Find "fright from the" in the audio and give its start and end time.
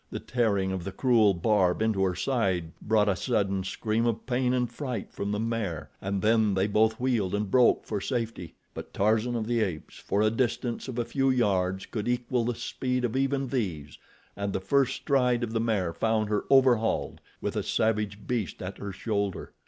4.67-5.39